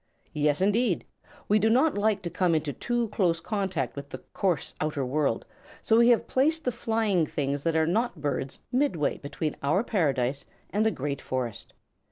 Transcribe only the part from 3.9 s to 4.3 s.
with the